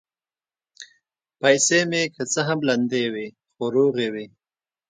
پیسې 1.39 1.79
مې 1.89 2.03
که 2.15 2.23
څه 2.31 2.39
هم 2.47 2.59
لندې 2.69 3.03
وې، 3.13 3.27
خو 3.53 3.63
روغې 3.75 4.07
وې. 4.13 4.25